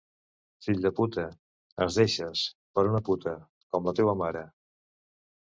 [0.67, 1.25] Fill de puta,
[1.85, 2.47] ens deixes,
[2.79, 3.35] per una puta,
[3.77, 4.45] com la teua mare...